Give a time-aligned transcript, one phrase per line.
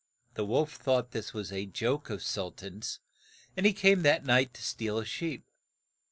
[0.33, 2.99] The wolf thought this was a joke of Sul tan's,
[3.55, 5.45] and he came that night to steal a sheep.